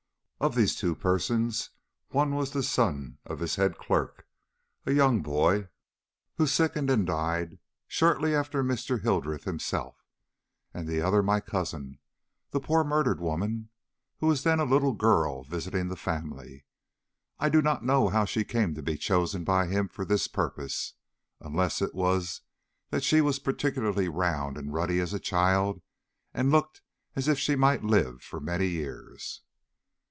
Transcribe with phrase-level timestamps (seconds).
[0.43, 1.69] Of these two persons
[2.09, 4.25] one was the son of his head clerk,
[4.87, 5.67] a young boy,
[6.37, 8.99] who sickened and died shortly after Mr.
[9.03, 10.03] Hildreth himself,
[10.73, 11.99] and the other my cousin,
[12.49, 13.69] the poor murdered woman,
[14.17, 16.65] who was then a little girl visiting the family.
[17.37, 20.93] I do not know how she came to be chosen by him for this purpose,
[21.39, 22.41] unless it was
[22.89, 25.83] that she was particularly round and ruddy as a child,
[26.33, 26.81] and looked
[27.15, 29.41] as if she might live for many years."